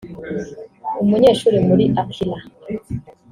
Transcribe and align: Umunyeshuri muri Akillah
Umunyeshuri 1.01 1.57
muri 1.67 1.85
Akillah 2.01 2.41